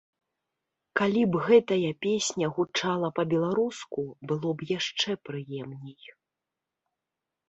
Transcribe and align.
Калі 0.99 1.21
б 1.33 1.41
гэтая 1.47 1.91
песня 2.05 2.47
гучала 2.55 3.09
па-беларуску, 3.19 4.01
было 4.31 4.49
б 4.63 4.71
яшчэ 4.71 5.11
прыемней. 5.29 5.99